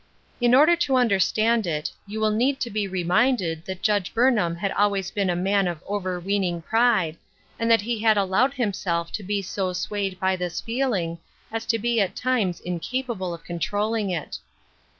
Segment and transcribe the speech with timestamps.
[0.39, 4.71] In order to understand it, you will need to be reminded that Judge Burnham had
[4.71, 7.17] always been a man of overweening pride,
[7.59, 11.19] and that he had allowed himself to be so swayed by this feeling
[11.51, 14.39] as to be at times incapable of controlling it.